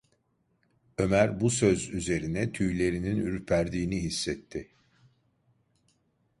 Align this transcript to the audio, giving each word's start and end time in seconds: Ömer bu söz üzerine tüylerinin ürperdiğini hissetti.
Ömer 0.97 1.39
bu 1.39 1.49
söz 1.49 1.89
üzerine 1.89 2.51
tüylerinin 2.51 3.17
ürperdiğini 3.17 4.01
hissetti. 4.03 4.69